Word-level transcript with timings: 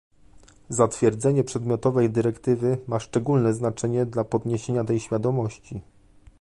Zatwierdzenie 0.69 1.43
przedmiotowej 1.43 2.09
dyrektywy 2.09 2.77
ma 2.87 2.99
szczególne 2.99 3.53
znaczenie 3.53 4.05
dla 4.05 4.23
podniesienia 4.23 4.83
tej 4.83 4.99
świadomości 4.99 5.81